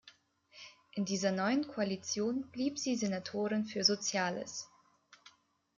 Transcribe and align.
In 0.93 1.05
dieser 1.05 1.31
neuen 1.31 1.67
Koalition 1.67 2.49
blieb 2.49 2.79
sie 2.79 2.95
Senatorin 2.95 3.65
für 3.65 3.83
Soziales. 3.83 4.67